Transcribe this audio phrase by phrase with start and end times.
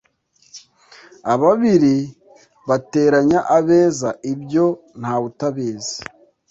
[1.33, 1.95] Ababiri
[2.69, 4.65] bateranya abeza ibyo
[4.99, 5.97] ntawutabizi.